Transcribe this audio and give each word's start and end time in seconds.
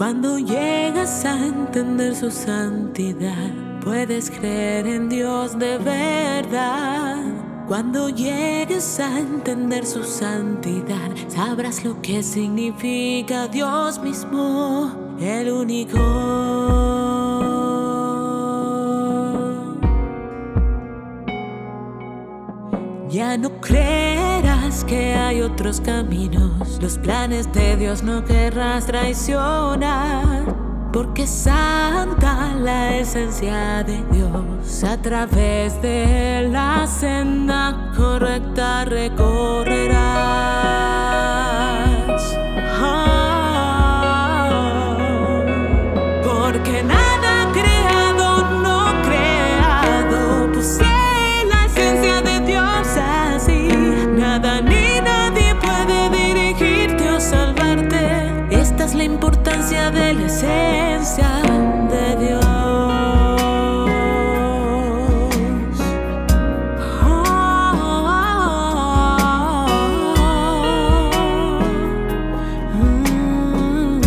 Cuando 0.00 0.38
llegas 0.38 1.26
a 1.26 1.36
entender 1.36 2.16
su 2.16 2.30
santidad, 2.30 3.50
puedes 3.84 4.30
creer 4.30 4.86
en 4.86 5.10
Dios 5.10 5.58
de 5.58 5.76
verdad. 5.76 7.18
Cuando 7.68 8.08
llegues 8.08 8.98
a 8.98 9.18
entender 9.18 9.84
su 9.84 10.02
santidad, 10.02 11.10
sabrás 11.28 11.84
lo 11.84 12.00
que 12.00 12.22
significa 12.22 13.46
Dios 13.46 14.00
mismo, 14.02 14.90
el 15.20 15.52
único. 15.52 15.98
Ya 23.10 23.36
no 23.36 23.50
que 24.86 25.14
hay 25.14 25.42
otros 25.42 25.80
caminos, 25.80 26.78
los 26.80 26.96
planes 26.96 27.52
de 27.52 27.76
Dios 27.76 28.04
no 28.04 28.24
querrás 28.24 28.86
traicionar, 28.86 30.44
porque 30.92 31.26
santa 31.26 32.54
la 32.54 32.96
esencia 32.96 33.82
de 33.82 34.04
Dios, 34.12 34.84
a 34.84 34.96
través 34.96 35.82
de 35.82 36.48
la 36.52 36.86
senda 36.86 37.90
correcta 37.96 38.84
recorrerás. 38.84 39.98
Ah, 42.80 44.46
porque 46.22 46.84
nada 46.84 47.09
de 59.92 60.14
la 60.14 60.26
esencia 60.26 61.42
de 61.90 62.16
Dios. 62.16 62.44
Mm. 73.62 74.00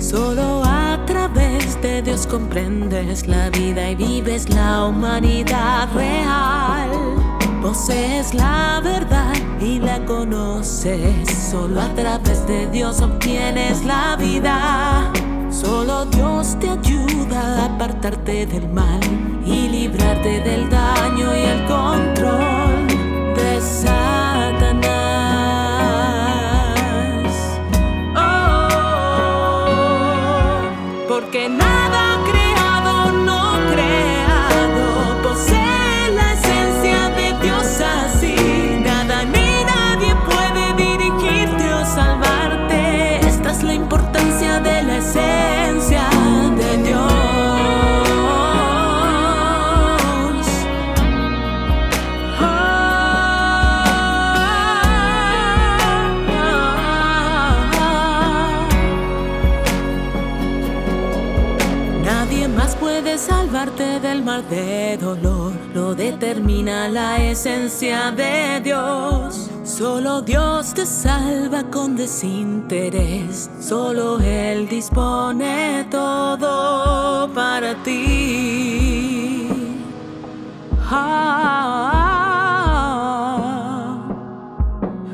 Solo 0.00 0.62
a 0.64 0.98
través 1.06 1.80
de 1.82 2.02
Dios 2.02 2.26
comprendes 2.26 3.26
la 3.26 3.50
vida 3.50 3.90
y 3.90 3.94
vives 3.94 4.48
la 4.48 4.86
humanidad 4.86 5.88
real. 5.94 6.90
Posees 7.60 8.34
la 8.34 8.80
verdad 8.82 9.23
y 9.60 9.78
la 9.80 10.04
conoces. 10.04 11.50
Solo 11.50 11.80
a 11.80 11.88
través 11.94 12.46
de 12.46 12.66
Dios 12.68 13.00
obtienes 13.00 13.84
la 13.84 14.16
vida. 14.16 15.10
Solo 15.50 16.04
Dios 16.06 16.56
te 16.60 16.68
ayuda 16.68 17.62
a 17.62 17.64
apartarte 17.66 18.46
del 18.46 18.68
mal 18.68 19.00
y 19.46 19.68
librarte 19.68 20.40
del 20.40 20.68
daño 20.68 21.34
y 21.36 21.42
el 21.42 21.64
control 21.66 22.86
de 23.36 23.60
Satanás. 23.60 24.94
Oh, 28.16 29.48
porque 31.08 31.48
nada 31.48 32.18
creado, 32.28 32.63
salvarte 63.34 64.00
del 64.00 64.22
mar 64.22 64.42
de 64.48 64.96
dolor. 64.96 65.52
Lo 65.74 65.94
determina 65.94 66.88
la 66.88 67.16
esencia 67.18 68.10
de 68.10 68.60
Dios. 68.62 69.50
Solo 69.64 70.22
Dios 70.22 70.72
te 70.74 70.86
salva 70.86 71.62
con 71.70 71.96
desinterés. 71.96 73.50
Solo 73.60 74.20
Él 74.20 74.68
dispone 74.68 75.86
todo 75.90 77.28
para 77.34 77.74
ti. 77.82 79.48
Ah, 80.90 81.64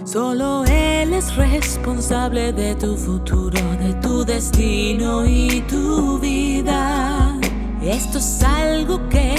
Solo 0.04 0.64
Él 0.66 1.14
es 1.14 1.36
responsable 1.36 2.52
de 2.52 2.74
tu 2.74 2.96
futuro, 2.96 3.60
de 3.84 3.94
tu 4.02 4.24
destino 4.24 5.24
y 5.24 5.62
tu 5.68 6.18
vida. 6.18 7.29
Esto 7.82 8.18
es 8.18 8.42
algo 8.44 9.08
que 9.08 9.34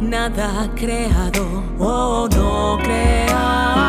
nada 0.00 0.62
ha 0.62 0.74
creado 0.74 1.62
o 1.78 2.26
no 2.28 2.78
creado. 2.82 3.83